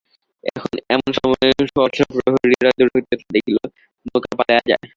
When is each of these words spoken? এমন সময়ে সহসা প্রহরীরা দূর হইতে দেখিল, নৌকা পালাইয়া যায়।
এমন 0.93 1.09
সময়ে 1.17 1.49
সহসা 1.69 2.03
প্রহরীরা 2.11 2.69
দূর 2.77 2.89
হইতে 2.93 3.13
দেখিল, 3.35 3.57
নৌকা 4.05 4.31
পালাইয়া 4.37 4.63
যায়। 4.69 4.85